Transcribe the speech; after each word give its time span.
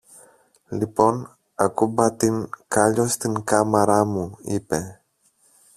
Λοιπόν 0.69 1.37
ακουμπά 1.55 2.13
την 2.13 2.49
κάλλιο 2.67 3.07
στην 3.07 3.43
κάμαρα 3.43 4.05
μου, 4.05 4.37
είπε. 4.41 5.01